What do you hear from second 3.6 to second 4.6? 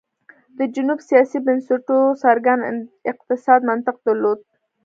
منطق درلود.